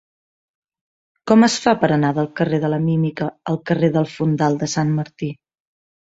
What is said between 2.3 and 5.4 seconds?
carrer de la Mímica al carrer del Fondal de Sant Martí?